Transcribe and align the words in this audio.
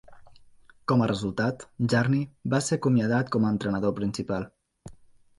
Com 0.91 1.01
a 1.01 1.09
resultat, 1.09 1.65
Jarni 1.93 2.21
va 2.53 2.59
ser 2.67 2.77
acomiadat 2.77 3.29
com 3.35 3.45
a 3.45 3.51
entrenador 3.57 3.93
principal. 4.01 4.49